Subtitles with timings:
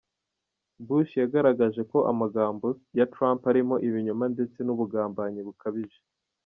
[0.87, 2.65] Bush yagaragaje ko amagambo
[2.97, 5.99] ya Trump arimo ibinyoma ndetse n’ubugambanyi bukabije.